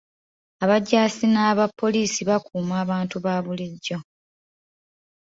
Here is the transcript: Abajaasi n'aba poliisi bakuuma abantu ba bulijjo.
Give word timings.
Abajaasi 0.63 1.25
n'aba 1.33 1.65
poliisi 1.79 2.19
bakuuma 2.29 2.73
abantu 2.83 3.15
ba 3.25 3.33
bulijjo. 3.45 3.97